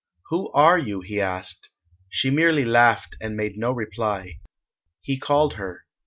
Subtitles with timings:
[0.29, 1.69] "Who are you?" he asked.
[2.09, 4.39] She merely laughed and made no reply.
[4.99, 5.85] He called her.